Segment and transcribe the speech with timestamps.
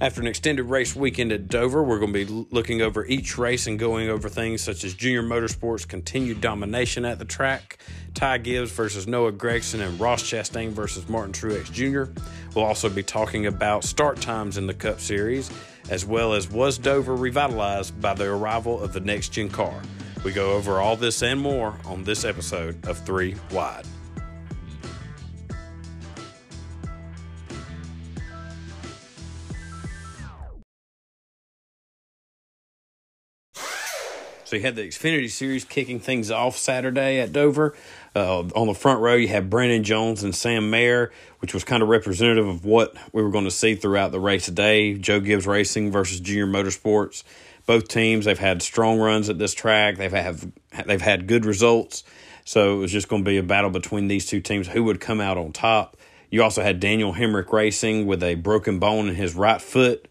[0.00, 3.66] After an extended race weekend at Dover, we're going to be looking over each race
[3.66, 7.76] and going over things such as Junior Motorsports' continued domination at the track,
[8.14, 12.18] Ty Gibbs versus Noah Gragson, and Ross Chastain versus Martin Truex Jr.
[12.54, 15.50] We'll also be talking about start times in the Cup Series,
[15.90, 19.82] as well as was Dover revitalized by the arrival of the next gen car.
[20.24, 23.84] We go over all this and more on this episode of Three Wide.
[34.50, 37.72] So you had the Xfinity Series kicking things off Saturday at Dover.
[38.16, 41.84] Uh, on the front row, you had Brandon Jones and Sam Mayer, which was kind
[41.84, 44.94] of representative of what we were going to see throughout the race today.
[44.94, 47.22] Joe Gibbs Racing versus Junior Motorsports.
[47.64, 49.98] Both teams they've had strong runs at this track.
[49.98, 50.50] They've have
[50.84, 52.02] they've had good results.
[52.44, 54.66] So it was just going to be a battle between these two teams.
[54.66, 55.96] Who would come out on top?
[56.28, 60.08] You also had Daniel Hemric Racing with a broken bone in his right foot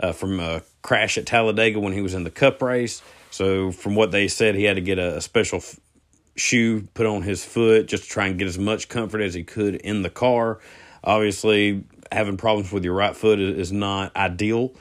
[0.00, 3.02] uh, from a crash at Talladega when he was in the Cup race.
[3.32, 5.80] So, from what they said, he had to get a, a special f-
[6.36, 9.42] shoe put on his foot just to try and get as much comfort as he
[9.42, 10.58] could in the car.
[11.02, 14.74] Obviously, having problems with your right foot is, is not ideal,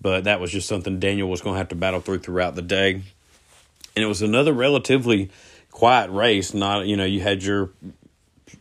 [0.00, 2.62] but that was just something Daniel was going to have to battle through throughout the
[2.62, 2.94] day.
[2.94, 5.30] And it was another relatively
[5.70, 6.54] quiet race.
[6.54, 7.72] Not, you know, you had your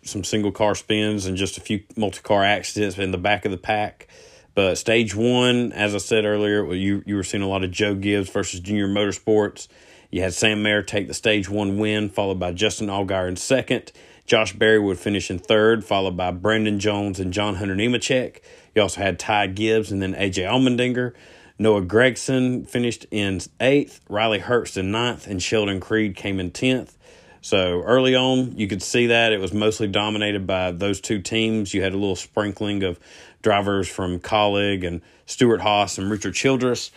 [0.04, 3.52] some single car spins and just a few multi car accidents in the back of
[3.52, 4.09] the pack.
[4.58, 7.94] But stage one, as I said earlier, you you were seeing a lot of Joe
[7.94, 9.67] Gibbs versus Junior Motorsports.
[10.09, 13.91] You had Sam Mayer take the stage one win, followed by Justin Allgaier in second.
[14.25, 18.39] Josh Berry would finish in third, followed by Brandon Jones and John Hunter Nemechek.
[18.73, 21.14] You also had Ty Gibbs and then AJ Allmendinger.
[21.59, 26.97] Noah Gragson finished in eighth, Riley Herbst in ninth, and Sheldon Creed came in tenth.
[27.42, 31.73] So early on, you could see that it was mostly dominated by those two teams.
[31.73, 32.99] You had a little sprinkling of
[33.48, 36.92] drivers from Kaulig and Stewart-Haas and Richard Childress.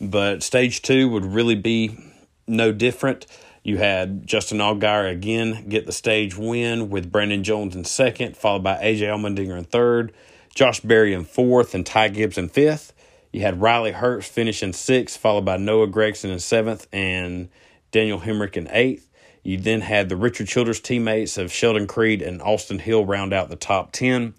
[0.00, 1.98] But stage two would really be
[2.46, 3.26] no different.
[3.64, 8.62] You had Justin Allgaier again get the stage win with Brandon Jones in second, followed
[8.62, 10.12] by AJ Allmendinger in third,
[10.54, 12.92] Josh Berry in fourth, and Ty Gibbs in fifth.
[13.32, 17.48] You had Riley Herbst finish in sixth, followed by Noah Gragson in seventh, and
[17.90, 19.10] Daniel Hemric in eighth.
[19.42, 23.48] You then had the Richard Childress teammates of Sheldon Creed and Austin Hill round out
[23.48, 24.34] the top 10.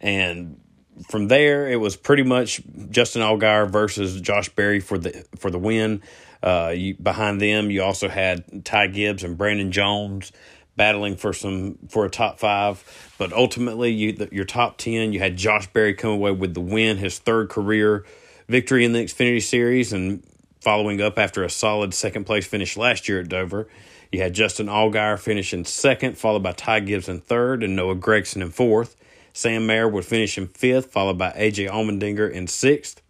[0.00, 0.60] And
[1.08, 2.60] from there, it was pretty much
[2.90, 6.02] Justin Allgaier versus Josh Berry for the for the win.
[6.42, 10.32] Uh, you, behind them, you also had Ty Gibbs and Brandon Jones
[10.76, 13.12] battling for some for a top five.
[13.18, 16.60] But ultimately, you the, your top ten, you had Josh Berry come away with the
[16.60, 18.04] win, his third career
[18.48, 20.22] victory in the Xfinity Series, and
[20.60, 23.68] following up after a solid second place finish last year at Dover.
[24.10, 28.40] You had Justin Allgaier finishing second, followed by Ty Gibbs in third, and Noah Gragson
[28.40, 28.96] in fourth.
[29.38, 33.00] Sam Mayer would finish in fifth, followed by AJ Allmendinger in sixth.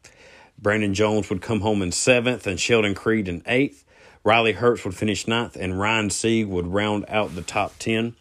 [0.59, 3.83] Brandon Jones would come home in seventh, and Sheldon Creed in eighth.
[4.25, 8.15] Riley Herbst would finish ninth, and Ryan Sieg would round out the top ten.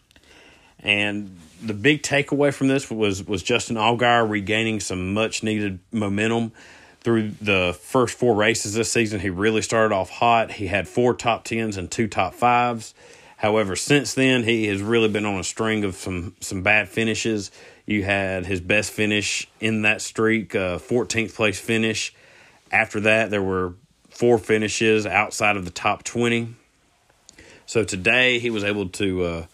[0.79, 6.53] And the big takeaway from this was was Justin Allgaier regaining some much needed momentum
[7.01, 9.19] through the first four races this season.
[9.19, 10.53] He really started off hot.
[10.53, 12.94] He had four top tens and two top fives.
[13.35, 17.51] However, since then he has really been on a string of some some bad finishes.
[17.88, 22.14] You had his best finish in that streak, uh, 14th place finish.
[22.70, 23.75] After that, there were
[24.09, 26.53] four finishes outside of the top 20.
[27.66, 29.46] So today he was able to uh,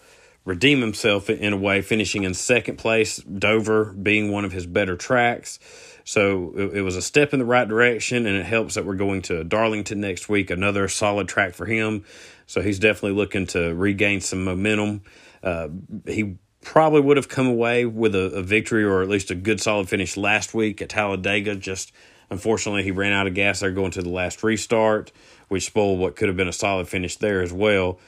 [0.44, 4.96] redeem himself in a way, finishing in second place, Dover being one of his better
[4.96, 5.60] tracks.
[6.02, 8.94] So it, it, was a step in the right direction, and it helps that we're
[8.94, 12.04] going to Darlington next week, another solid track for him.
[12.46, 15.02] So he's definitely looking to regain some momentum.
[15.42, 15.68] Uh,
[16.06, 19.60] he probably would have come away with a, a, victory or at least a good
[19.60, 21.54] solid finish last week at Talladega.
[21.54, 21.92] Just
[22.30, 25.12] unfortunately, he ran out of gas there going to the last restart,
[25.48, 27.98] which spoiled what could have been a solid finish there as well.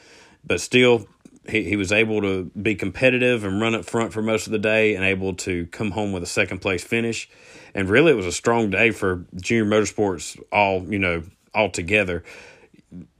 [0.45, 1.07] But still,
[1.49, 4.59] he, he was able to be competitive and run up front for most of the
[4.59, 7.29] day and able to come home with a second place finish.
[7.75, 11.23] And really, it was a strong day for junior motorsports all, you know,
[11.55, 12.25] all together.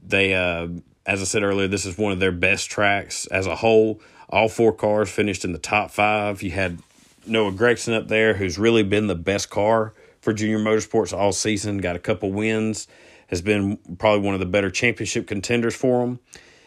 [0.01, 0.67] They, uh,
[1.05, 4.49] as I said earlier, this is one of their best tracks as a whole all
[4.49, 6.41] four cars finished in the top five.
[6.41, 6.79] You had
[7.25, 11.77] Noah Gragson up there, who's really been the best car for Junior Motorsports all season.
[11.77, 12.87] Got a couple wins,
[13.27, 16.19] has been probably one of the better championship contenders for them.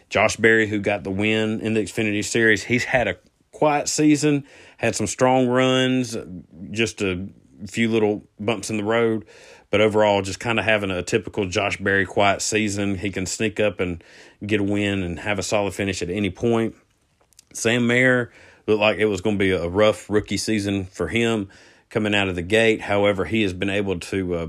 [0.08, 3.16] Josh Berry, who got the win in the Xfinity Series, he's had a
[3.52, 4.44] quiet season,
[4.78, 6.16] had some strong runs,
[6.70, 7.28] just a
[7.66, 9.26] few little bumps in the road.
[9.70, 12.96] But overall, just kind of having a typical Josh Berry quiet season.
[12.98, 14.02] He can sneak up and
[14.44, 16.74] get a win and have a solid finish at any point.
[17.52, 18.30] Sam Mayer
[18.66, 21.48] looked like it was going to be a rough rookie season for him.
[21.90, 22.80] coming out of the gate.
[22.80, 24.46] However, he has been able to uh,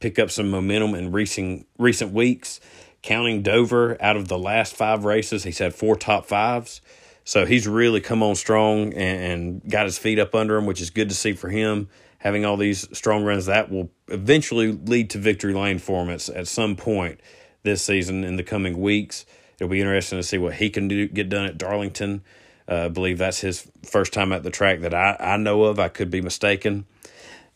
[0.00, 2.60] pick up some momentum in recent recent weeks.
[3.02, 6.80] Counting Dover out of the last five races, he's had four top fives.
[7.24, 10.80] So he's really come on strong and, and got his feet up under him, which
[10.80, 11.88] is good to see for him.
[12.18, 16.28] Having all these strong runs, that will eventually lead to victory lane for him at,
[16.30, 17.20] at some point
[17.62, 19.24] this season in the coming weeks.
[19.58, 22.22] It'll be interesting to see what he can do get done at Darlington.
[22.68, 25.78] Uh, I believe that's his first time at the track that I, I know of.
[25.78, 26.86] I could be mistaken.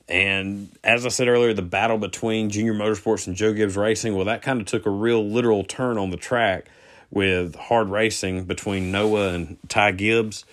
[0.09, 4.25] And as I said earlier, the battle between Junior Motorsports and Joe Gibbs Racing, well,
[4.25, 6.69] that kind of took a real literal turn on the track
[7.11, 10.45] with hard racing between Noah and Ty Gibbs.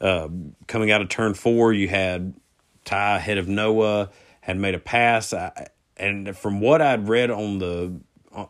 [0.00, 0.28] Uh,
[0.66, 2.34] coming out of turn four, you had
[2.84, 4.10] Ty ahead of Noah,
[4.40, 5.32] had made a pass.
[5.32, 8.00] I, and from what I'd read on the,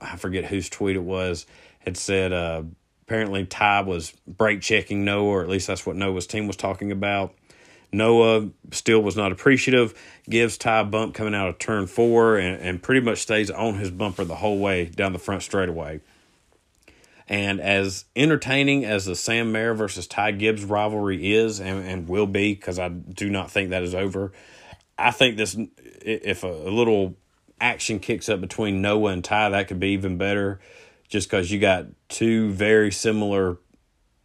[0.01, 1.47] I forget whose tweet it was,
[1.87, 2.65] had said uh,
[3.03, 6.93] apparently Ty was brake checking Noah, or at least that's what Noah's team was talking
[6.93, 7.33] about.
[7.93, 9.95] Noah still was not appreciative,
[10.29, 13.75] gives Ty a bump coming out of turn four, and, and pretty much stays on
[13.75, 16.01] his bumper the whole way down the front straightaway.
[17.29, 22.27] And as entertaining as the Sam Mayer versus Ty Gibbs rivalry is and, and will
[22.27, 24.33] be, because I do not think that is over,
[24.99, 25.57] I think this,
[26.03, 27.17] if a, a little
[27.61, 30.61] action kicks up between Noah and Ty, that could be even better
[31.09, 33.59] just because you got two very similar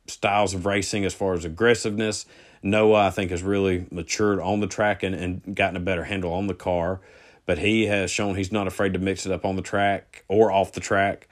[0.07, 2.25] styles of racing as far as aggressiveness.
[2.63, 6.33] Noah, I think, has really matured on the track and, and gotten a better handle
[6.33, 7.01] on the car,
[7.45, 10.51] but he has shown he's not afraid to mix it up on the track or
[10.51, 11.27] off the track.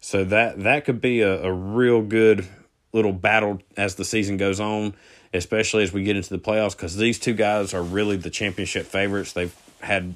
[0.00, 2.48] So that that could be a, a real good
[2.92, 4.94] little battle as the season goes on,
[5.32, 8.86] especially as we get into the playoffs, because these two guys are really the championship
[8.86, 9.32] favorites.
[9.32, 10.14] They've had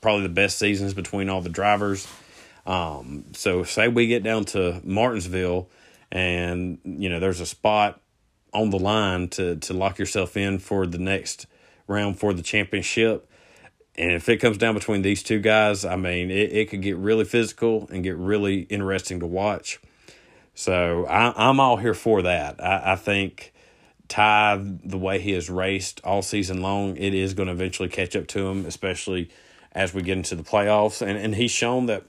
[0.00, 2.08] probably the best seasons between all the drivers.
[2.68, 5.68] Um, so say we get down to Martinsville
[6.12, 8.00] and you know there's a spot
[8.52, 11.46] on the line to to lock yourself in for the next
[11.86, 13.28] round for the championship
[13.98, 16.96] and if it comes down between these two guys, I mean, it, it could get
[16.96, 19.80] really physical and get really interesting to watch.
[20.54, 22.62] So I, am all here for that.
[22.64, 23.52] I, I think
[24.06, 28.14] Ty, the way he has raced all season long, it is going to eventually catch
[28.14, 29.30] up to him, especially
[29.72, 31.04] as we get into the playoffs.
[31.04, 32.04] And, and he's shown that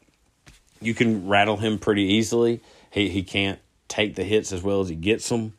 [0.81, 2.61] you can rattle him pretty easily.
[2.91, 5.53] He, he can't take the hits as well as he gets them,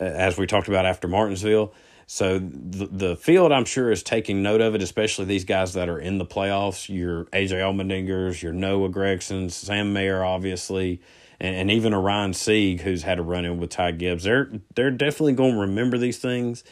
[0.00, 1.72] uh, as we talked about after Martinsville.
[2.06, 5.88] So the, the field, I'm sure, is taking note of it, especially these guys that
[5.88, 6.88] are in the playoffs.
[6.88, 11.00] Your AJ Allmendingers, your Noah Gragsons, Sam Mayer, obviously,
[11.40, 14.24] and, and even Ryan Sieg who's had a run in with Ty Gibbs.
[14.24, 16.64] They're they're definitely going to remember these things.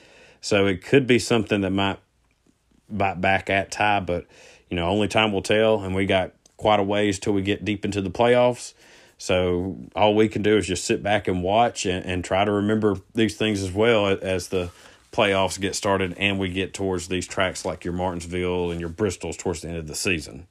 [0.43, 1.99] So it could be something that might
[2.91, 4.27] bite back at Ty, but
[4.69, 5.83] you know, only time will tell.
[5.83, 8.75] And we got quite a ways till we get deep into the playoffs.
[9.17, 12.53] So all we can do is just sit back and watch and, and try to
[12.53, 14.71] remember these things as well as the
[15.11, 19.39] playoffs get started and we get towards these tracks like your Martinsville and your Bristols
[19.39, 20.47] towards the end of the season.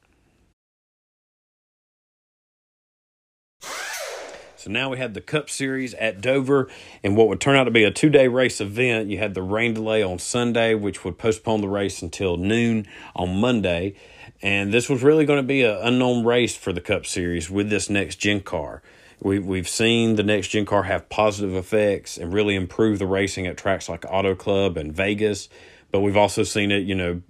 [4.60, 6.68] So now we had the Cup Series at Dover,
[7.02, 9.08] and what would turn out to be a two day race event.
[9.08, 12.86] You had the rain delay on Sunday, which would postpone the race until noon
[13.16, 13.94] on Monday.
[14.42, 17.68] And this was really going to be an unknown race for the Cup Series with
[17.68, 18.82] this next gen car.
[19.22, 23.46] We, we've seen the next gen car have positive effects and really improve the racing
[23.46, 25.50] at tracks like Auto Club and Vegas,
[25.90, 27.20] but we've also seen it, you know,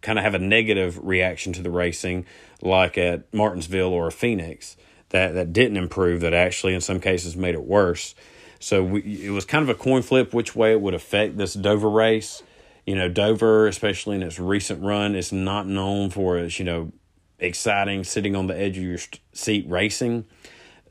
[0.00, 2.24] kind of have a negative reaction to the racing,
[2.62, 4.78] like at Martinsville or Phoenix,
[5.10, 8.14] that, that didn't improve, that actually in some cases made it worse.
[8.58, 11.52] So we, it was kind of a coin flip which way it would affect this
[11.52, 12.42] Dover race.
[12.86, 16.92] You know, Dover, especially in its recent run, is not known for its, you know,
[17.38, 18.98] exciting, sitting on the edge of your
[19.32, 20.24] seat racing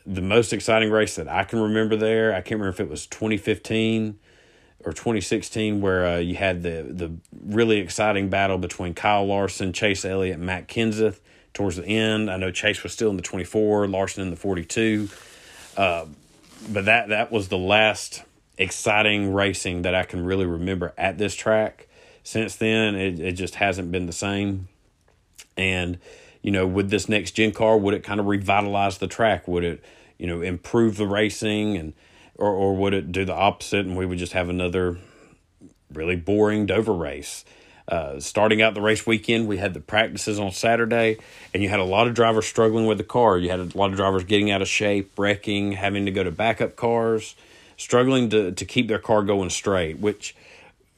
[0.05, 3.07] the most exciting race that I can remember there, I can't remember if it was
[3.07, 4.19] 2015
[4.83, 7.11] or 2016, where uh, you had the the
[7.45, 11.19] really exciting battle between Kyle Larson, Chase Elliott, Matt Kenseth
[11.53, 12.29] towards the end.
[12.29, 15.09] I know Chase was still in the 24, Larson in the 42,
[15.75, 16.05] uh,
[16.69, 18.23] but that that was the last
[18.57, 21.87] exciting racing that I can really remember at this track.
[22.23, 24.67] Since then, it, it just hasn't been the same,
[25.55, 25.99] and
[26.41, 29.47] you know, with this next gen car, would it kind of revitalize the track?
[29.47, 29.83] Would it,
[30.19, 31.93] you know, improve the racing and
[32.35, 34.99] or or would it do the opposite and we would just have another
[35.91, 37.45] really boring Dover race?
[37.87, 41.17] Uh, starting out the race weekend, we had the practices on Saturday,
[41.53, 43.37] and you had a lot of drivers struggling with the car.
[43.37, 46.31] You had a lot of drivers getting out of shape, wrecking, having to go to
[46.31, 47.35] backup cars,
[47.77, 50.35] struggling to, to keep their car going straight, which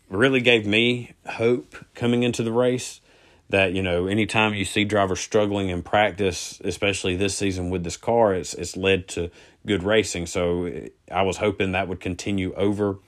[0.10, 3.02] really gave me hope coming into the race
[3.50, 7.98] that you know anytime you see drivers struggling in practice especially this season with this
[7.98, 9.30] car it's it's led to
[9.66, 10.70] good racing so
[11.12, 13.00] i was hoping that would continue over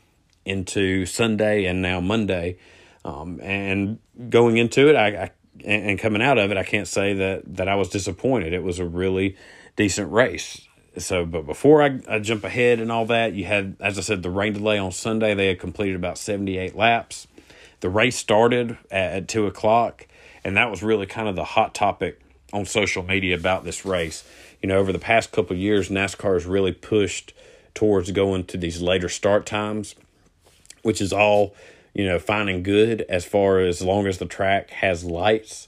[0.46, 2.58] into sunday and now monday
[3.06, 4.00] Um, and
[4.30, 5.32] going into it, I, I
[5.66, 8.54] and coming out of it, I can't say that that I was disappointed.
[8.54, 9.36] It was a really
[9.76, 10.62] decent race.
[10.98, 14.24] So, but before I, I jump ahead and all that, you had, as I said,
[14.24, 15.34] the rain delay on Sunday.
[15.34, 17.28] They had completed about 78 laps.
[17.80, 20.08] The race started at, at two o'clock,
[20.44, 22.20] and that was really kind of the hot topic
[22.52, 24.28] on social media about this race.
[24.62, 27.34] You know, over the past couple years, NASCAR has really pushed
[27.74, 29.96] towards going to these later start times,
[30.82, 31.56] which is all
[31.94, 35.68] you know, fine and good as far as long as the track has lights.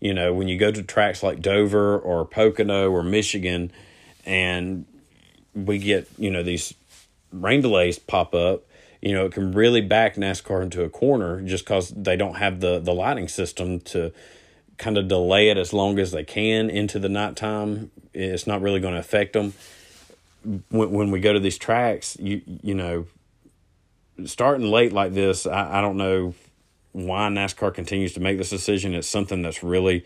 [0.00, 3.70] You know, when you go to tracks like Dover or Pocono or Michigan
[4.30, 4.86] and
[5.54, 6.72] we get, you know, these
[7.32, 8.62] rain delays pop up,
[9.02, 12.60] you know, it can really back NASCAR into a corner just because they don't have
[12.60, 14.12] the, the lighting system to
[14.78, 17.90] kind of delay it as long as they can into the nighttime.
[18.14, 19.52] It's not really going to affect them.
[20.44, 23.06] When, when we go to these tracks, you you know,
[24.26, 26.34] starting late like this, I, I don't know
[26.92, 28.94] why NASCAR continues to make this decision.
[28.94, 30.04] It's something that's really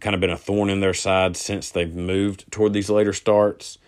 [0.00, 3.78] kind of been a thorn in their side since they've moved toward these later starts.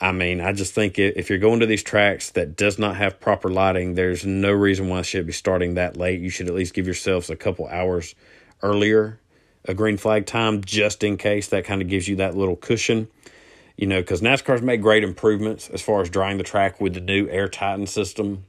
[0.00, 3.20] I mean, I just think if you're going to these tracks that does not have
[3.20, 6.20] proper lighting, there's no reason why it should be starting that late.
[6.20, 8.14] You should at least give yourselves a couple hours
[8.62, 9.20] earlier,
[9.64, 11.48] a green flag time, just in case.
[11.48, 13.08] That kind of gives you that little cushion,
[13.76, 17.00] you know, because NASCAR's made great improvements as far as drying the track with the
[17.00, 18.44] new Air Titan system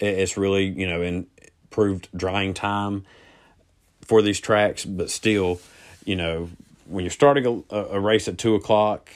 [0.00, 3.04] it's really you know improved drying time
[4.00, 5.60] for these tracks, but still,
[6.04, 6.48] you know,
[6.86, 9.10] when you're starting a, a race at two o'clock,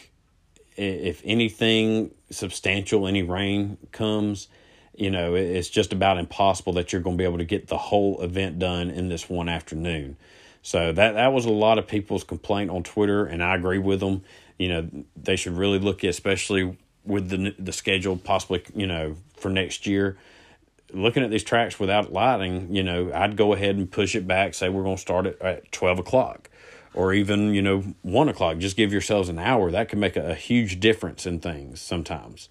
[0.76, 4.48] if anything substantial, any rain comes,
[4.96, 7.78] you know, it's just about impossible that you're going to be able to get the
[7.78, 10.16] whole event done in this one afternoon.
[10.62, 14.00] So that that was a lot of people's complaint on Twitter, and I agree with
[14.00, 14.22] them.
[14.58, 19.16] You know, they should really look at, especially with the the schedule, possibly you know
[19.36, 20.16] for next year
[20.92, 24.54] looking at these tracks without lighting, you know, I'd go ahead and push it back,
[24.54, 26.48] say we're going to start it at 12 o'clock
[26.94, 28.58] or even, you know, 1 o'clock.
[28.58, 29.70] Just give yourselves an hour.
[29.70, 32.48] That can make a, a, huge difference in things sometimes.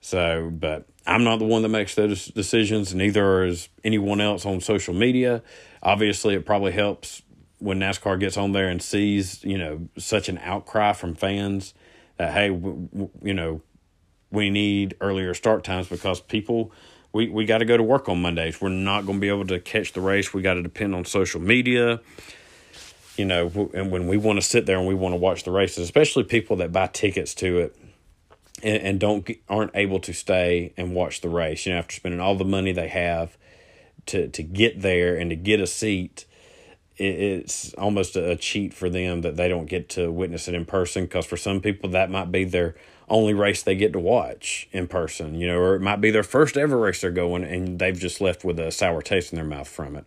[0.00, 4.60] So, but I'm not the one that makes those decisions, neither is anyone else on
[4.60, 5.42] social media.
[5.82, 7.22] Obviously, it probably helps
[7.58, 11.72] when NASCAR gets on there and sees, you know, such an outcry from fans
[12.16, 13.62] that, hey, w- w- you know,
[14.30, 16.72] we need earlier start times because people–
[17.14, 18.60] we, we got to go to work on Mondays.
[18.60, 20.34] We're not going to be able to catch the race.
[20.34, 22.00] We got to depend on social media.
[23.16, 25.52] You know, and when we want to sit there and we want to watch the
[25.52, 27.76] races, especially people that buy tickets to it
[28.62, 32.20] and, and don't aren't able to stay and watch the race, you know, after spending
[32.20, 33.36] all the money they have
[34.06, 36.26] to to get there and to get a seat,
[36.96, 40.64] it, it's almost a cheat for them that they don't get to witness it in
[40.64, 41.04] person.
[41.04, 42.74] Because for some people, that might be their
[43.08, 46.22] only race they get to watch in person, you know, or it might be their
[46.22, 49.44] first ever race they're going and they've just left with a sour taste in their
[49.44, 50.04] mouth from it.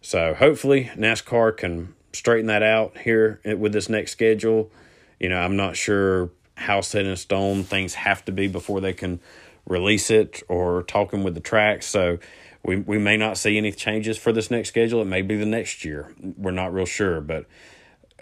[0.00, 4.70] So hopefully NASCAR can straighten that out here with this next schedule.
[5.18, 8.92] You know, I'm not sure how set in stone things have to be before they
[8.92, 9.20] can
[9.66, 11.86] release it or talking with the tracks.
[11.86, 12.18] So
[12.64, 15.00] we, we may not see any changes for this next schedule.
[15.02, 16.14] It may be the next year.
[16.20, 17.46] We're not real sure, but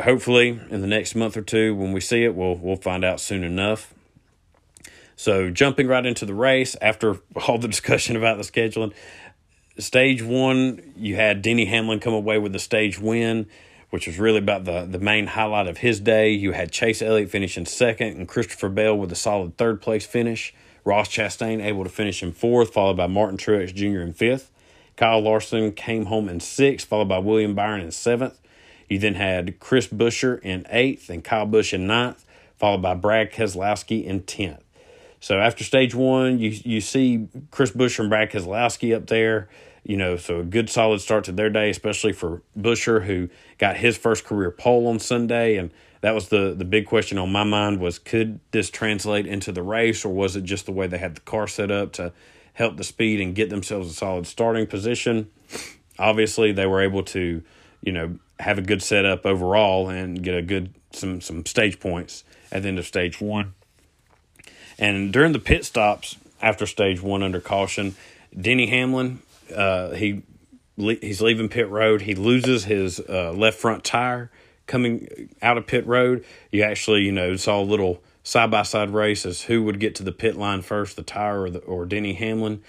[0.00, 3.20] hopefully in the next month or two when we see it, we'll we'll find out
[3.20, 3.94] soon enough.
[5.16, 8.94] So, jumping right into the race after all the discussion about the scheduling,
[9.78, 13.46] stage one, you had Denny Hamlin come away with the stage win,
[13.90, 16.30] which was really about the, the main highlight of his day.
[16.30, 20.54] You had Chase Elliott finishing second and Christopher Bell with a solid third place finish.
[20.84, 24.00] Ross Chastain able to finish in fourth, followed by Martin Truex Jr.
[24.00, 24.50] in fifth.
[24.96, 28.38] Kyle Larson came home in sixth, followed by William Byron in seventh.
[28.88, 32.24] You then had Chris Buescher in eighth and Kyle Busch in ninth,
[32.58, 34.62] followed by Brad Keselowski in tenth.
[35.20, 39.48] So after stage one, you you see Chris Buescher and Brad Keselowski up there.
[39.82, 43.76] You know, so a good solid start to their day, especially for Buescher, who got
[43.76, 45.70] his first career pole on Sunday, and
[46.02, 49.62] that was the the big question on my mind was could this translate into the
[49.62, 52.12] race, or was it just the way they had the car set up to
[52.52, 55.30] help the speed and get themselves a solid starting position?
[55.98, 57.42] Obviously, they were able to,
[57.82, 62.24] you know, have a good setup overall and get a good some some stage points
[62.52, 63.54] at the end of stage one.
[64.78, 67.96] And during the pit stops after stage one under caution,
[68.38, 69.20] Denny Hamlin,
[69.52, 70.22] uh, he
[70.76, 72.02] he's leaving pit road.
[72.02, 74.30] He loses his uh, left front tire
[74.66, 76.24] coming out of pit road.
[76.50, 79.94] You actually, you know, saw a little side by side race as who would get
[79.96, 82.62] to the pit line first, the tire or the, or Denny Hamlin.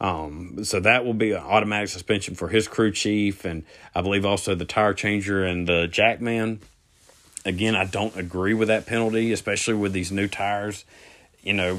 [0.00, 3.64] Um, so that will be an automatic suspension for his crew chief, and
[3.94, 6.60] I believe also the tire changer and the jackman.
[7.46, 10.84] Again, I don't agree with that penalty, especially with these new tires
[11.44, 11.78] you know,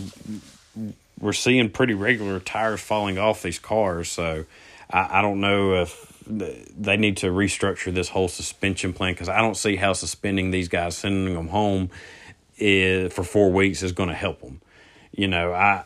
[1.25, 4.10] we're seeing pretty regular tires falling off these cars.
[4.10, 4.46] So
[4.89, 9.41] I, I don't know if they need to restructure this whole suspension plan because I
[9.41, 11.89] don't see how suspending these guys, sending them home
[12.58, 14.62] is, for four weeks is going to help them.
[15.12, 15.86] You know, I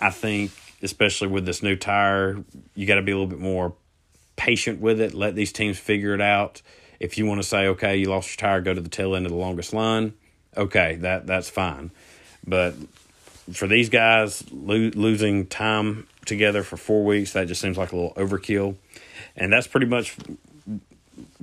[0.00, 0.52] I think
[0.82, 3.74] especially with this new tire, you got to be a little bit more
[4.36, 5.14] patient with it.
[5.14, 6.62] Let these teams figure it out.
[7.00, 9.26] If you want to say, okay, you lost your tire, go to the tail end
[9.26, 10.14] of the longest line.
[10.56, 11.90] Okay, that that's fine.
[12.46, 12.74] But
[13.52, 17.96] for these guys lo- losing time together for four weeks, that just seems like a
[17.96, 18.76] little overkill.
[19.36, 20.16] And that's pretty much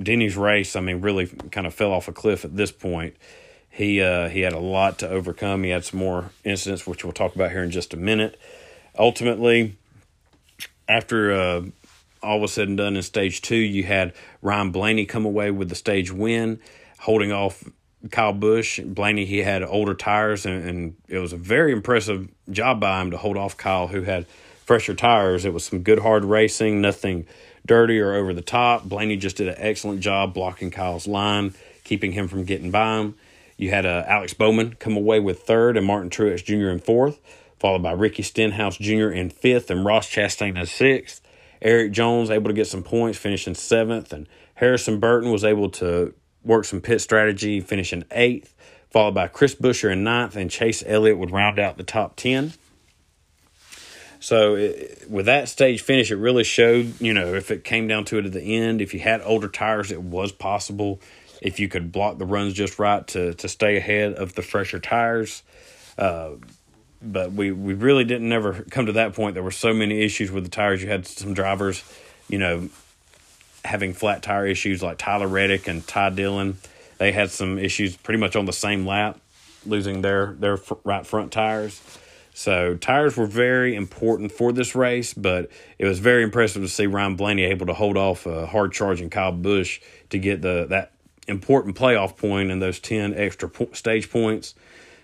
[0.01, 0.75] Denny's race.
[0.75, 3.15] I mean, really kind of fell off a cliff at this point.
[3.69, 5.63] He uh, he had a lot to overcome.
[5.63, 8.39] He had some more incidents, which we'll talk about here in just a minute.
[8.97, 9.77] Ultimately,
[10.87, 11.61] after uh,
[12.21, 15.69] all was said and done in stage two, you had Ryan Blaney come away with
[15.69, 16.59] the stage win,
[16.99, 17.63] holding off
[18.11, 18.79] Kyle Busch.
[18.79, 23.11] Blaney, he had older tires, and, and, it was a very impressive job by him
[23.11, 24.25] to hold off Kyle, who had
[24.65, 25.45] fresher tires.
[25.45, 27.25] It was some good hard racing, nothing
[27.65, 28.83] dirty or over the top.
[28.83, 33.15] Blaney just did an excellent job blocking Kyle's line, keeping him from getting by him.
[33.57, 36.69] You had uh, Alex Bowman come away with third, and Martin Truex Jr.
[36.69, 37.19] in fourth,
[37.59, 39.09] followed by Ricky Stenhouse Jr.
[39.09, 41.21] in fifth, and Ross Chastain in sixth.
[41.61, 46.13] Erik Jones able to get some points, finishing seventh, and Harrison Burton was able to
[46.43, 48.53] work some pit strategy, finishing eighth,
[48.89, 52.53] followed by Chris Buescher in ninth, and Chase Elliott would round out the top 10.
[54.19, 58.05] So it, with that stage finish, it really showed, you know, if it came down
[58.05, 61.01] to it at the end, if you had older tires, it was possible.
[61.41, 64.79] If you could block the runs just right to, to stay ahead of the fresher
[64.79, 65.43] tires.
[65.97, 66.35] Uh,
[67.01, 69.33] but we, we really didn't ever come to that point.
[69.33, 70.81] There were so many issues with the tires.
[70.81, 71.83] You had some drivers,
[72.29, 72.69] you know,
[73.65, 76.57] having flat tire issues like Tyler Reddick and Ty Dillon.
[76.97, 79.19] They had some issues pretty much on the same lap,
[79.65, 81.81] losing their their right front tires.
[82.33, 86.87] So tires were very important for this race, but it was very impressive to see
[86.87, 89.79] Ryan Blaney able to hold off a hard charging Kyle Busch
[90.09, 90.93] to get the that
[91.27, 94.55] important playoff point and those ten extra po- stage points.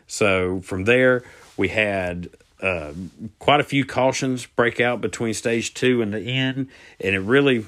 [0.07, 1.23] So from there,
[1.55, 2.29] we had
[2.61, 2.93] uh,
[3.37, 6.67] quite a few cautions break out between stage two and the end,
[6.99, 7.65] and it really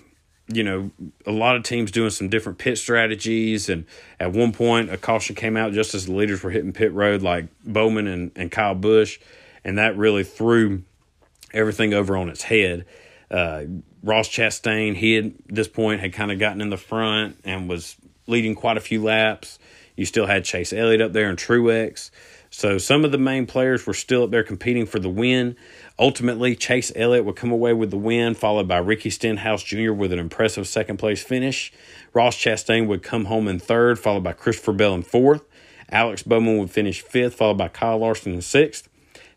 [0.53, 0.91] you know,
[1.25, 3.69] a lot of teams doing some different pit strategies.
[3.69, 3.85] And
[4.19, 7.21] at one point, a caution came out just as the leaders were hitting pit road,
[7.21, 9.19] like Bowman and, and Kyle Busch.
[9.63, 10.83] And that really threw
[11.53, 12.85] everything over on its head.
[13.29, 13.63] Uh,
[14.03, 17.69] Ross Chastain, he had, at this point had kind of gotten in the front and
[17.69, 17.95] was
[18.27, 19.59] leading quite a few laps.
[19.95, 22.09] You still had Chase Elliott up there and Truex.
[22.53, 25.55] So some of the main players were still up there competing for the win.
[25.97, 29.93] Ultimately, Chase Elliott would come away with the win, followed by Ricky Stenhouse Jr.
[29.93, 31.71] with an impressive second place finish.
[32.13, 35.43] Ross Chastain would come home in third, followed by Christopher Bell in fourth.
[35.89, 38.89] Alex Bowman would finish fifth, followed by Kyle Larson in sixth.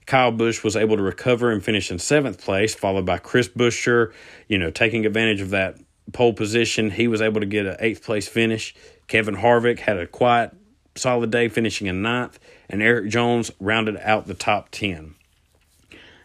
[0.07, 4.13] Kyle Busch was able to recover and finish in seventh place, followed by Chris Buescher,
[4.49, 5.79] you know, taking advantage of that
[6.13, 6.91] pole position.
[6.91, 8.75] He was able to get an eighth place finish.
[9.07, 10.53] Kevin Harvick had a quiet,
[10.97, 15.15] solid day, finishing in ninth, and Erik Jones rounded out the top 10.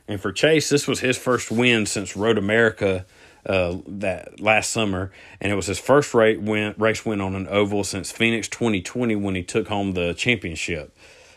[0.07, 3.05] And for Chase, this was his first win since Road America
[3.45, 7.47] uh, that last summer, and it was his first race win, race win on an
[7.47, 10.95] oval since Phoenix 2020 when he took home the championship.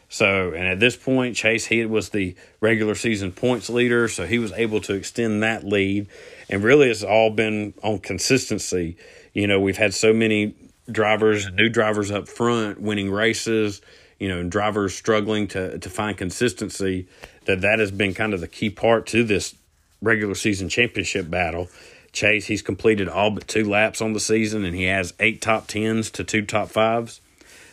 [0.09, 4.39] So, and at this point, Chase he was the regular season points leader, so he
[4.39, 6.07] was able to extend that lead.
[6.51, 8.97] And really, it's all been on consistency.
[9.33, 10.55] You know, we've had so many
[10.91, 13.81] drivers, new drivers up front, winning races.
[14.23, 17.09] You know, and drivers struggling to to find consistency
[17.47, 19.57] that that has been kind of the key part to this
[20.01, 21.69] regular season championship battle.
[22.13, 25.67] Chase, he's completed all but two laps on the season, and he has eight top
[25.67, 27.21] tens to two top fives.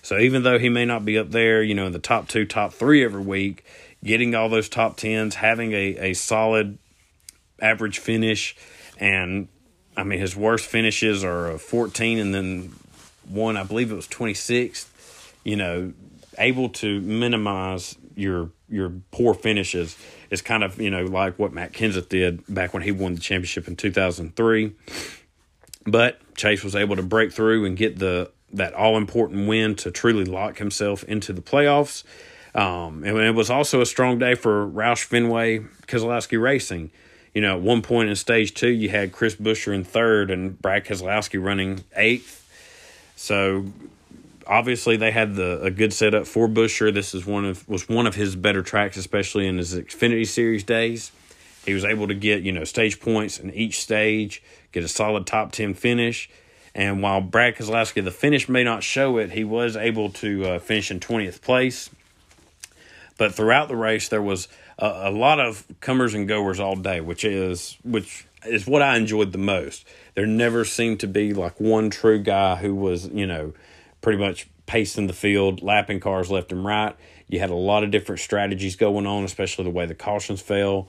[0.01, 2.45] So even though he may not be up there, you know, in the top two,
[2.45, 3.63] top three every week,
[4.03, 6.79] getting all those top tens, having a, a solid
[7.61, 8.55] average finish,
[8.97, 9.49] and
[9.95, 12.73] I mean his worst finishes are a 14 and then
[13.27, 14.87] one, I believe it was 26th.
[15.43, 15.93] You know,
[16.39, 19.97] able to minimize your your poor finishes
[20.29, 23.21] is kind of you know like what Matt Kenseth did back when he won the
[23.21, 24.73] championship in 2003.
[25.85, 29.91] But Chase was able to break through and get the that all important win to
[29.91, 32.03] truly lock himself into the playoffs.
[32.55, 36.89] Um, and it was also a strong day for Roush Fenway Keselowski Racing.
[37.33, 40.59] You know, at one point in stage two, you had Chris Buescher in third and
[40.59, 42.37] Brad Keselowski running eighth.
[43.15, 43.65] So
[44.47, 46.93] obviously they had the a good setup for Buescher.
[46.93, 50.63] This is one of was one of his better tracks, especially in his Xfinity Series
[50.63, 51.11] days.
[51.65, 55.25] He was able to get you know stage points in each stage, get a solid
[55.27, 56.29] top ten finish,
[56.73, 60.59] and while Brad Keselowski the finish may not show it, he was able to uh,
[60.59, 61.89] finish in twentieth place.
[63.17, 64.47] But throughout the race, there was
[64.77, 68.95] a, a lot of comers and goers all day, which is which is what I
[68.97, 69.85] enjoyed the most.
[70.15, 73.53] There never seemed to be like one true guy who was, you know,
[74.01, 76.95] pretty much pacing the field, lapping cars left and right.
[77.27, 80.87] You had a lot of different strategies going on, especially the way the cautions fell,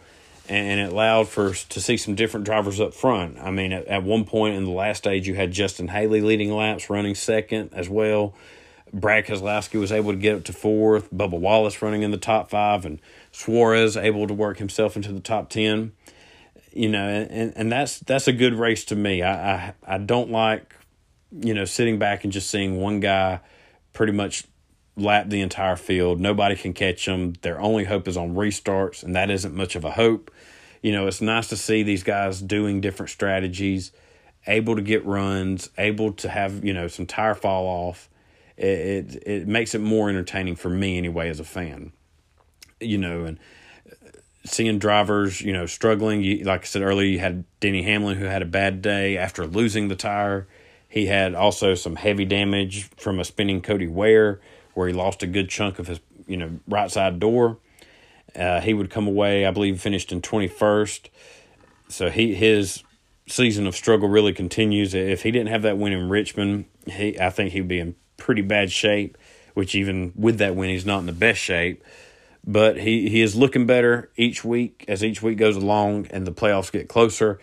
[0.48, 3.38] and it allowed for to see some different drivers up front.
[3.38, 6.52] I mean, at, at one point in the last stage, you had Justin Haley leading
[6.52, 8.34] laps, running second as well.
[8.92, 11.12] Brad Keselowski was able to get up to fourth.
[11.12, 15.20] Bubba Wallace running in the top five, and Suarez able to work himself into the
[15.20, 15.92] top ten.
[16.72, 19.22] You know, and, and that's that's a good race to me.
[19.22, 20.74] I, I I don't like,
[21.32, 23.40] you know, sitting back and just seeing one guy
[23.92, 24.44] pretty much
[24.96, 26.20] lap the entire field.
[26.20, 27.34] Nobody can catch them.
[27.42, 30.30] Their only hope is on restarts, and that isn't much of a hope.
[30.82, 33.92] You know, it's nice to see these guys doing different strategies,
[34.46, 38.10] able to get runs, able to have you know some tire fall off
[38.60, 41.92] it, it, it makes it more entertaining for me anyway as a fan.
[42.78, 43.38] You know, and
[44.44, 46.22] seeing drivers, you know, struggling.
[46.22, 49.46] You, like I said earlier, you had Denny Hamlin who had a bad day after
[49.46, 50.46] losing the tire.
[50.90, 54.40] He had also some heavy damage from a spinning Cody Ware,
[54.74, 57.58] where he lost a good chunk of his, you know, right side door.
[58.36, 61.08] Uh, he would come away, I believe, finished in twenty first.
[61.88, 62.82] So he his
[63.28, 64.92] season of struggle really continues.
[64.92, 68.42] If he didn't have that win in Richmond, he I think he'd be in pretty
[68.42, 69.16] bad shape,
[69.54, 71.82] which even with that win, he's not in the best shape.
[72.46, 76.32] But he, he is looking better each week as each week goes along and the
[76.32, 77.38] playoffs get closer,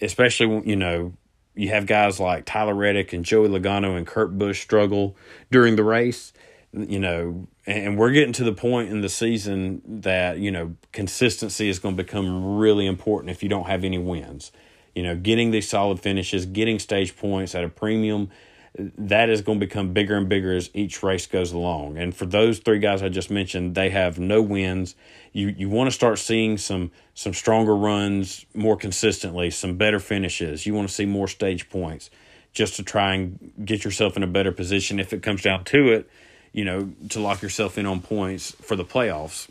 [0.00, 1.14] especially when, you know,
[1.56, 5.16] you have guys like Tyler Reddick and Joey Logano and Kurt Busch struggle
[5.50, 6.32] during the race,
[6.72, 11.68] you know, and we're getting to the point in the season that, you know, consistency
[11.68, 14.52] is going to become really important if you don't have any wins.
[14.94, 18.30] You know, getting these solid finishes, getting stage points at a premium
[18.78, 21.96] that is going to become bigger and bigger as each race goes along.
[21.96, 24.94] And for those three guys I just mentioned, they have no wins.
[25.32, 30.66] You you want to start seeing some some stronger runs more consistently, some better finishes.
[30.66, 32.10] You want to see more stage points
[32.52, 35.92] just to try and get yourself in a better position if it comes down to
[35.92, 36.08] it,
[36.52, 39.48] you know, to lock yourself in on points for the playoffs.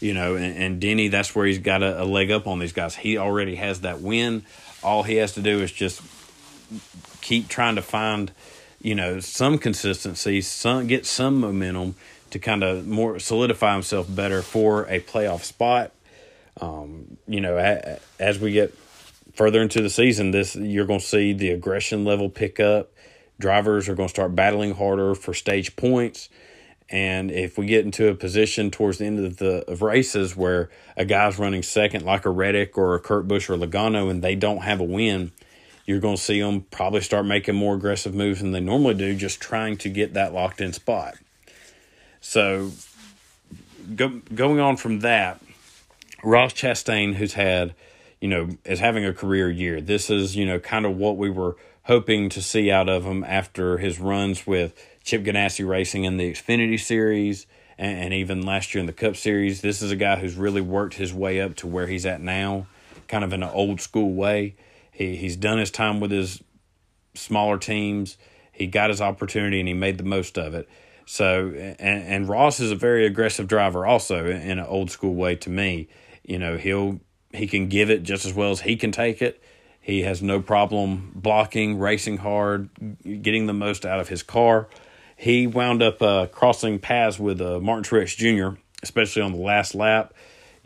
[0.00, 2.72] You know, and, and Denny, that's where he's got a, a leg up on these
[2.72, 2.94] guys.
[2.94, 4.44] He already has that win.
[4.82, 6.02] All he has to do is just
[7.24, 8.30] keep trying to find,
[8.80, 11.96] you know, some consistency, some get some momentum
[12.30, 15.90] to kind of more solidify himself better for a playoff spot.
[16.60, 18.76] Um, you know, a, as we get
[19.32, 22.92] further into the season, this you're going to see the aggression level pick up.
[23.40, 26.28] Drivers are going to start battling harder for stage points.
[26.90, 30.68] And if we get into a position towards the end of the of races where
[30.96, 34.34] a guy's running second, like a Reddick or a Kurt Busch or Logano, and they
[34.34, 35.32] don't have a win,
[35.86, 39.14] you're going to see them probably start making more aggressive moves than they normally do,
[39.14, 41.14] just trying to get that locked in spot.
[42.20, 42.72] So,
[43.94, 45.42] go, going on from that,
[46.22, 47.74] Ross Chastain, who's had,
[48.20, 49.80] you know, is having a career year.
[49.80, 53.22] This is, you know, kind of what we were hoping to see out of him
[53.24, 58.74] after his runs with Chip Ganassi Racing in the Xfinity Series and, and even last
[58.74, 59.60] year in the Cup Series.
[59.60, 62.66] This is a guy who's really worked his way up to where he's at now,
[63.06, 64.54] kind of in an old school way.
[64.94, 66.42] He he's done his time with his
[67.14, 68.16] smaller teams.
[68.52, 70.68] He got his opportunity and he made the most of it.
[71.04, 75.34] So and and Ross is a very aggressive driver also in an old school way
[75.36, 75.88] to me.
[76.22, 77.00] You know, he'll
[77.32, 79.42] he can give it just as well as he can take it.
[79.80, 82.70] He has no problem blocking, racing hard,
[83.02, 84.68] getting the most out of his car.
[85.16, 89.74] He wound up uh, crossing paths with uh, Martin Truex Jr., especially on the last
[89.74, 90.14] lap.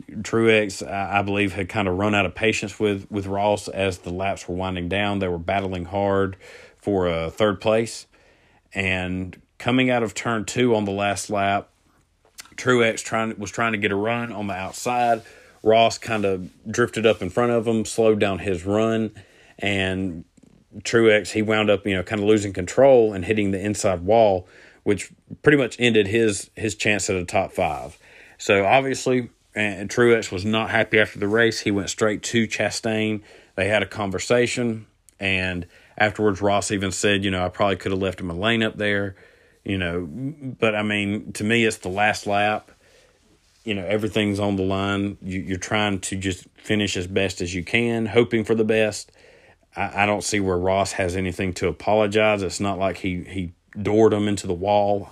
[0.07, 4.11] Truex, I believe, had kind of run out of patience with with Ross as the
[4.11, 5.19] laps were winding down.
[5.19, 6.37] They were battling hard
[6.77, 8.07] for a uh, third place,
[8.73, 11.69] and coming out of turn two on the last lap,
[12.55, 15.21] Truex trying was trying to get a run on the outside.
[15.61, 19.11] Ross kind of drifted up in front of him, slowed down his run,
[19.57, 20.23] and
[20.79, 24.47] Truex he wound up you know kind of losing control and hitting the inside wall,
[24.83, 25.11] which
[25.43, 27.97] pretty much ended his his chance at a top five.
[28.37, 31.61] So obviously and Truex was not happy after the race.
[31.61, 33.21] He went straight to Chastain.
[33.55, 34.85] They had a conversation,
[35.19, 35.65] and
[35.97, 38.77] afterwards, Ross even said, "You know, I probably could have left him a lane up
[38.77, 39.15] there."
[39.63, 40.07] You know,
[40.59, 42.71] but I mean, to me, it's the last lap.
[43.63, 45.17] You know, everything's on the line.
[45.21, 49.11] You, you're trying to just finish as best as you can, hoping for the best.
[49.75, 52.41] I, I don't see where Ross has anything to apologize.
[52.41, 55.09] It's not like he he doored him into the wall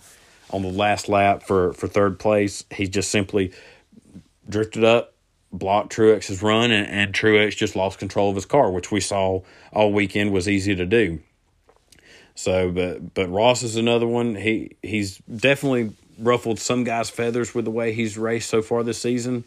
[0.50, 2.64] on the last lap for for third place.
[2.72, 3.52] He just simply
[4.50, 5.14] drifted up,
[5.52, 9.42] blocked Truex's run, and, and Truex just lost control of his car, which we saw
[9.72, 11.20] all weekend was easy to do.
[12.36, 14.36] So, but but Ross is another one.
[14.36, 19.02] He he's definitely ruffled some guys' feathers with the way he's raced so far this
[19.02, 19.44] season,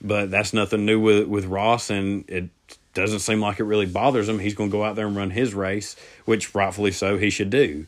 [0.00, 2.50] but that's nothing new with with Ross, and it
[2.92, 4.38] doesn't seem like it really bothers him.
[4.38, 7.50] He's going to go out there and run his race, which rightfully so he should
[7.50, 7.86] do.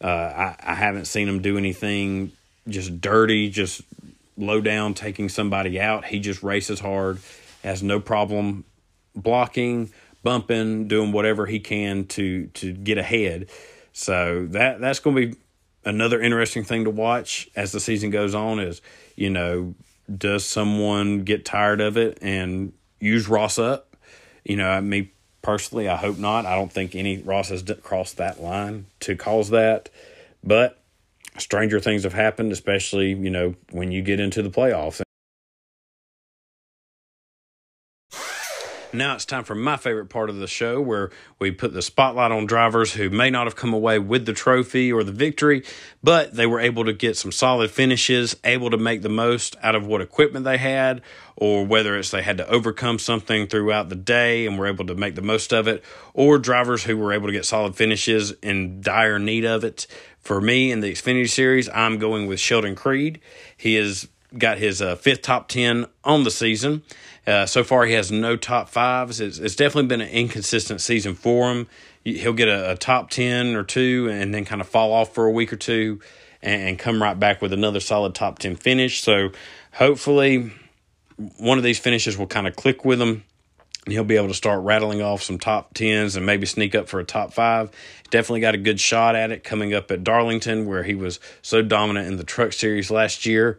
[0.00, 2.32] Uh, I, I haven't seen him do anything
[2.68, 3.82] just dirty, just
[4.38, 6.06] low down, taking somebody out.
[6.06, 7.18] He just races hard,
[7.62, 8.64] has no problem
[9.14, 9.90] blocking,
[10.22, 13.50] bumping, doing whatever he can to to get ahead.
[13.92, 15.36] So that that's going to be
[15.84, 18.60] another interesting thing to watch as the season goes on.
[18.60, 18.80] Is
[19.16, 19.74] you know
[20.14, 23.96] does someone get tired of it and use Ross up?
[24.44, 26.46] You know, me personally, I hope not.
[26.46, 29.90] I don't think any Ross has crossed that line to cause that,
[30.42, 30.77] but
[31.40, 35.02] stranger things have happened, especially you know when you get into the playoffs.
[38.90, 42.32] Now it's time for my favorite part of the show where we put the spotlight
[42.32, 45.62] on drivers who may not have come away with the trophy or the victory,
[46.02, 49.74] but they were able to get some solid finishes, able to make the most out
[49.74, 51.02] of what equipment they had,
[51.36, 54.94] or whether it's they had to overcome something throughout the day and were able to
[54.94, 58.80] make the most of it, or drivers who were able to get solid finishes in
[58.80, 59.86] dire need of it.
[60.28, 63.18] For me in the Xfinity Series, I'm going with Sheldon Creed.
[63.56, 66.82] He has got his uh, fifth top 10 on the season.
[67.26, 69.22] Uh, so far, he has no top fives.
[69.22, 71.66] It's, it's, definitely been an inconsistent season for him.
[72.04, 75.24] He'll get a, a, top 10 or two and then kind of fall off for
[75.24, 75.98] a week or two
[76.42, 79.00] and, and come right back with another solid top 10 finish.
[79.00, 79.30] So
[79.72, 80.52] hopefully,
[81.38, 83.24] one of these finishes will kind of click with him.
[83.88, 86.88] And he'll be able to start rattling off some top tens and maybe sneak up
[86.88, 87.70] for a top five.
[88.10, 91.62] Definitely got a good shot at it coming up at Darlington, where he was so
[91.62, 93.58] dominant in the Truck Series last year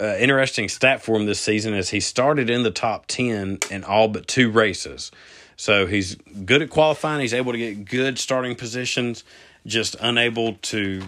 [0.00, 3.84] uh, interesting stat for him this season is he started in the top 10 in
[3.84, 5.10] all but two races.
[5.56, 7.20] So he's good at qualifying.
[7.20, 9.24] He's able to get good starting positions,
[9.66, 11.02] just unable to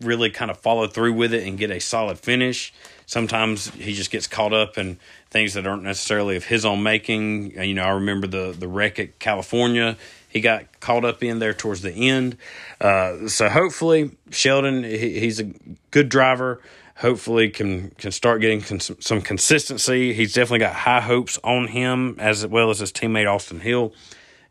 [0.00, 2.72] really kind of follow through with it and get a solid finish.
[3.06, 4.98] Sometimes he just gets caught up in
[5.30, 7.54] things that aren't necessarily of his own making.
[7.58, 9.96] Uh, you know, I remember the the wreck at California.
[10.28, 12.36] He got caught up in there towards the end.
[12.80, 15.50] Uh, so hopefully, Sheldon, he, he's a
[15.90, 16.60] good driver
[16.98, 20.12] hopefully can can start getting cons- some consistency.
[20.12, 23.92] He's definitely got high hopes on him as well as his teammate Austin Hill.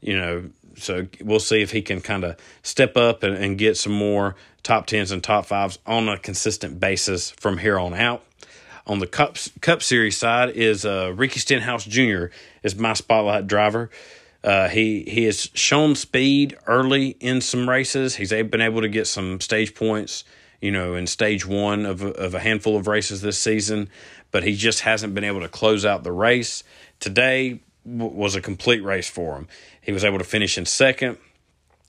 [0.02, 3.78] You know, so we'll see if he can kind of step up and, and get
[3.78, 8.24] some more top tens and top fives on a consistent basis from here on out.
[8.88, 12.28] On the Cup Cup Series side is uh, Ricky Stenhouse Jr.
[12.63, 13.91] is my spotlight driver.
[14.43, 18.15] Uh, he he has shown speed early in some races.
[18.15, 20.23] He's been able to get some stage points
[20.62, 23.89] you know, in stage one of a, of a handful of races this season,
[24.32, 26.63] but he just hasn't been able to close out the race.
[27.00, 29.47] Today w- was a complete race for him.
[29.82, 31.17] He was able to finish in second.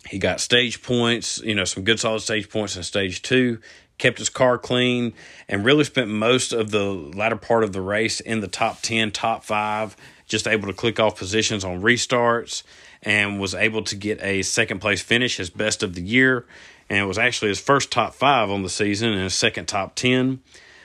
[0.08, 3.61] He got stage points, you know, some good solid stage points in stage two,
[3.98, 5.12] kept his car clean,
[5.48, 9.11] and really spent most of the latter part of the race in the top 10,
[9.11, 12.62] top five, just able to click off positions on restarts
[13.02, 16.46] and was able to get a second place finish, his best of the year
[16.88, 19.94] and it was actually his first top five on the season and his second top
[19.94, 20.40] 10.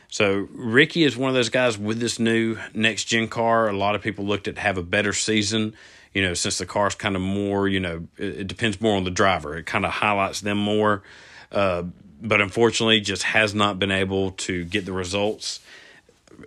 [0.09, 3.69] So Ricky is one of those guys with this new next gen car.
[3.69, 5.73] A lot of people looked at have a better season,
[6.13, 9.05] you know, since the car's kind of more, you know, it, it depends more on
[9.05, 9.57] the driver.
[9.57, 11.03] It kind of highlights them more.
[11.51, 11.83] Uh,
[12.23, 15.59] but unfortunately, just has not been able to get the results.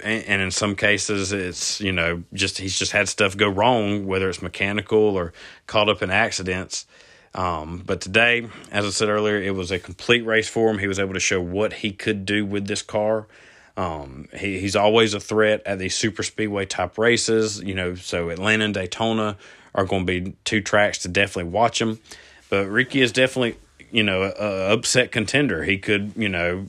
[0.02, 4.28] And, in some cases, it's you know just he's just had stuff go wrong, whether
[4.28, 5.32] it's mechanical or
[5.66, 6.86] caught up in accidents.
[7.34, 10.78] Um, but today, as I said earlier, it was a complete race for him.
[10.78, 13.28] He was able to show what he could do with this car.
[13.76, 17.94] Um, he, he's always a threat at these super speedway type races, you know.
[17.94, 19.36] So Atlanta and Daytona
[19.74, 22.00] are going to be two tracks to definitely watch him.
[22.48, 23.56] But Ricky is definitely,
[23.96, 25.64] you know, a, upset contender.
[25.64, 26.66] He could, you know,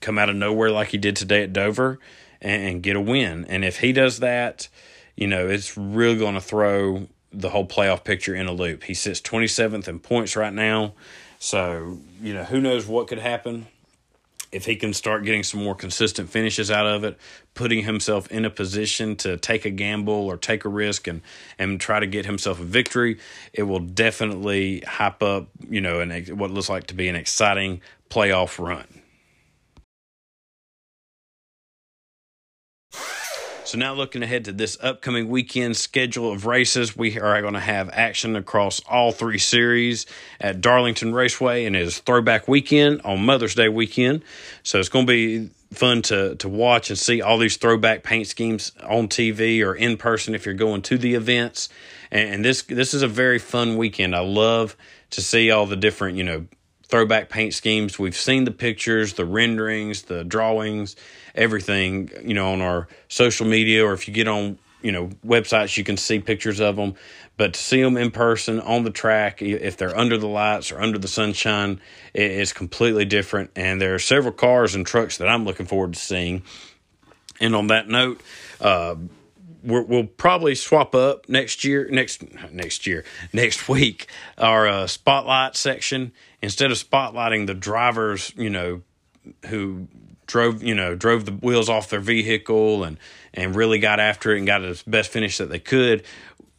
[0.00, 1.98] come out of nowhere like he did today at Dover
[2.40, 3.44] and, and get a win.
[3.46, 4.68] And if he does that,
[5.16, 8.84] you know, it's really going to throw the whole playoff picture in a loop.
[8.84, 10.94] He sits 27th in points right now.
[11.40, 13.66] So, you know, who knows what could happen
[14.52, 17.18] if he can start getting some more consistent finishes out of it,
[17.54, 21.22] putting himself in a position to take a gamble or take a risk and
[21.58, 23.18] and try to get himself a victory,
[23.52, 27.80] it will definitely hype up, you know, an what looks like to be an exciting
[28.08, 28.99] playoff run.
[33.70, 37.60] So now looking ahead to this upcoming weekend schedule of races, we are going to
[37.60, 40.06] have action across all three series
[40.40, 44.24] at Darlington Raceway and his throwback weekend on Mother's Day weekend.
[44.64, 48.26] So it's going to be fun to to watch and see all these throwback paint
[48.26, 51.68] schemes on TV or in person if you're going to the events.
[52.10, 54.16] And, and this this is a very fun weekend.
[54.16, 54.76] I love
[55.10, 56.44] to see all the different, you know,
[56.88, 58.00] throwback paint schemes.
[58.00, 60.96] We've seen the pictures, the renderings, the drawings,
[61.34, 65.76] everything, you know, on our social media, or if you get on, you know, websites,
[65.76, 66.94] you can see pictures of them.
[67.36, 70.80] But to see them in person on the track, if they're under the lights or
[70.80, 71.80] under the sunshine,
[72.12, 73.50] it is completely different.
[73.56, 76.42] And there are several cars and trucks that I'm looking forward to seeing.
[77.40, 78.20] And on that note,
[78.60, 78.96] uh,
[79.62, 84.06] we will probably swap up next year, next next year, next week.
[84.38, 86.12] Our uh, spotlight section
[86.42, 88.82] instead of spotlighting the drivers, you know,
[89.46, 89.88] who
[90.30, 92.98] drove, you know, drove the wheels off their vehicle and
[93.34, 96.04] and really got after it and got the best finish that they could.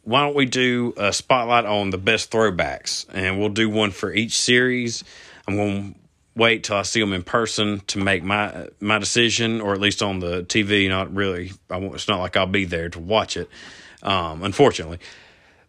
[0.02, 4.12] Why don't we do a spotlight on the best throwbacks, and we'll do one for
[4.12, 5.04] each series.
[5.46, 6.00] I'm going to
[6.34, 10.02] wait till I see them in person to make my my decision, or at least
[10.02, 10.88] on the TV.
[10.88, 11.52] Not really.
[11.70, 13.48] I won't, it's not like I'll be there to watch it,
[14.02, 14.98] um, unfortunately.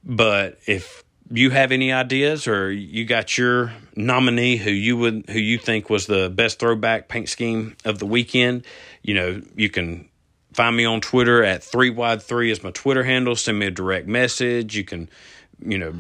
[0.04, 5.40] But if you have any ideas, or you got your nominee who you would who
[5.40, 8.66] you think was the best throwback paint scheme of the weekend,
[9.02, 10.10] you know you can
[10.54, 13.36] find me on Twitter at three wide three is my Twitter handle.
[13.36, 14.78] Send me a direct message.
[14.78, 15.10] You can,
[15.60, 15.94] you know,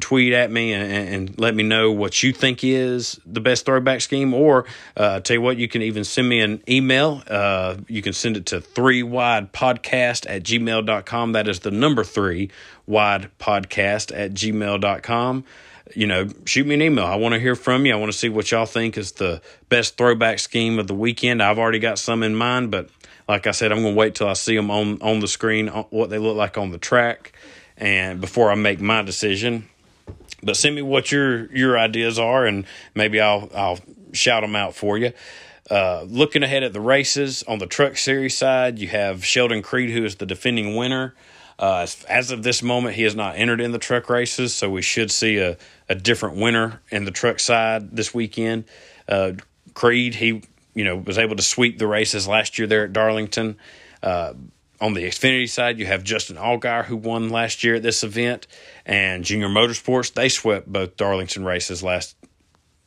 [0.00, 4.00] tweet at me and, and, let me know what you think is the best throwback
[4.00, 4.32] scheme.
[4.32, 4.64] Or
[4.96, 7.22] uh, tell you what, you can even send me an email.
[7.28, 11.32] Uh, you can send it to three wide podcast at gmail.com.
[11.32, 12.50] That is the number three
[12.86, 15.44] wide podcast at gmail.com.
[15.94, 17.04] You know, shoot me an email.
[17.04, 17.92] I want to hear from you.
[17.92, 21.42] I want to see what y'all think is the best throwback scheme of the weekend.
[21.42, 22.88] I've already got some in mind, but
[23.28, 25.68] like I said, I'm going to wait till I see them on, on the screen,
[25.68, 27.32] what they look like on the track,
[27.76, 29.68] and before I make my decision.
[30.42, 33.78] But send me what your your ideas are, and maybe I'll I'll
[34.12, 35.12] shout them out for you.
[35.70, 39.90] Uh, looking ahead at the races on the Truck Series side, you have Sheldon Creed,
[39.90, 41.14] who is the defending winner.
[41.58, 44.82] Uh, as of this moment, he has not entered in the truck races, so we
[44.82, 45.56] should see a,
[45.88, 48.64] a different winner in the truck side this weekend.
[49.08, 49.32] Uh,
[49.74, 50.42] Creed, he
[50.74, 53.56] you know was able to sweep the races last year there at Darlington.
[54.02, 54.34] Uh,
[54.82, 58.48] on the Xfinity side, you have Justin Allgaier, who won last year at this event,
[58.84, 60.12] and Junior Motorsports.
[60.12, 62.16] They swept both Darlington races last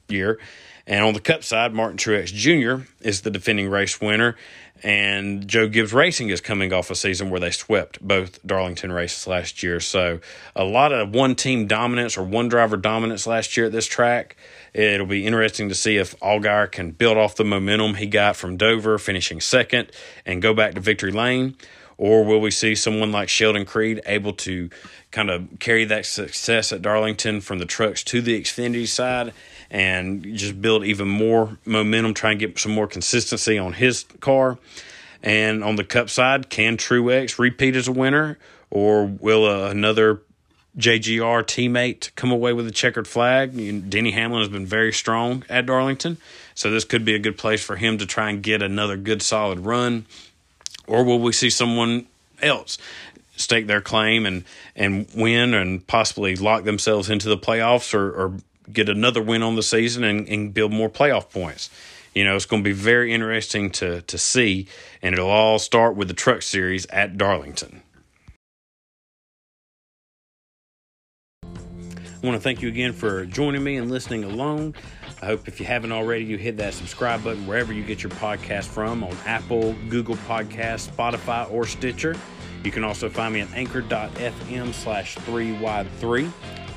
[0.10, 0.38] year.
[0.86, 2.86] And on the Cup side, Martin Truex Jr.
[3.02, 4.36] is the defending race winner,
[4.84, 9.26] and Joe Gibbs Racing is coming off a season where they swept both Darlington races
[9.26, 9.80] last year.
[9.80, 10.20] So
[10.54, 14.36] a lot of one team dominance or one driver dominance last year at this track.
[14.74, 18.58] It'll be interesting to see if Allgaier can build off the momentum he got from
[18.58, 19.94] Dover, finishing second,
[20.26, 21.56] and go back to victory lane
[21.98, 24.70] or will we see someone like Sheldon Creed able to
[25.12, 29.34] kind of carry that success at Darlington from the trucks to the Xfinity side
[29.72, 34.58] and just build even more momentum, try and get some more consistency on his car?
[35.24, 38.38] And on the Cup side, can Truex repeat as a winner,
[38.70, 40.22] or will uh, another
[40.78, 43.54] JGR teammate come away with a checkered flag?
[43.90, 46.18] Denny Hamlin has been very strong at Darlington,
[46.54, 49.24] so this could be a good place for him to try and get another good
[49.24, 50.06] solid run
[50.88, 52.06] or will we see someone
[52.42, 52.78] else
[53.38, 54.44] stake their claim and
[54.76, 58.34] and win and possibly lock themselves into the playoffs or, or
[58.72, 61.70] get another win on the season and, and build more playoff points?
[62.14, 64.68] You know, it's going to be very interesting to to see,
[65.02, 67.82] and it'll all start with the Truck Series at Darlington.
[71.44, 74.76] I want to thank you again for joining me and listening along.
[75.26, 78.12] I hope if you haven't already, you hit that subscribe button wherever you get your
[78.12, 82.16] podcast from on Apple, Google Podcasts, Spotify, or Stitcher.
[82.64, 86.32] You can also find me at anchor.fm slash 3wide3.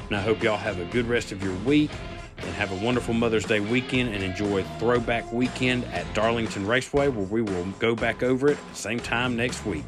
[0.07, 1.91] And I hope y'all have a good rest of your week
[2.39, 7.27] and have a wonderful Mother's Day weekend and enjoy Throwback Weekend at Darlington Raceway, where
[7.27, 9.85] we will go back over it same time next week.